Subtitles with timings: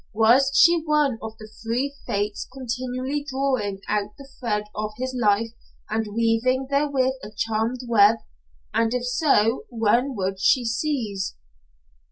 [0.15, 5.49] Was she one of the three fates continually drawing out the thread of his life
[5.91, 8.15] and weaving therewith a charmed web?
[8.73, 11.35] And if so when would she cease?